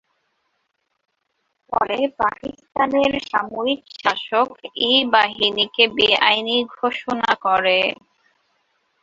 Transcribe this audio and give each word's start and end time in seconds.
ফলে 1.69 1.97
পাকিস্তানের 2.19 3.13
সামরিক 3.29 3.81
শাসক 3.99 4.49
এ 4.85 4.93
বাহিনীকে 5.13 5.83
বেআইনি 5.97 6.57
ঘোষণা 6.75 7.31
করে। 7.45 7.79